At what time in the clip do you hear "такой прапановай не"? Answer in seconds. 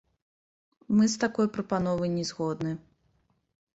1.23-2.23